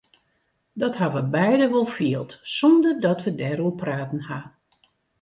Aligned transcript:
Dat 0.81 0.95
ha 0.99 1.07
we 1.15 1.21
beide 1.37 1.67
wol 1.69 1.85
field 1.95 2.31
sonder 2.57 2.95
dat 3.05 3.19
we 3.23 3.31
dêroer 3.39 3.75
praten 3.81 4.21
ha. 4.27 4.39